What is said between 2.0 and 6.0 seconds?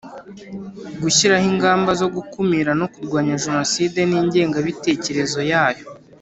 zo gukumira no kurwanya Jenoside n ingengabitekerezo yayo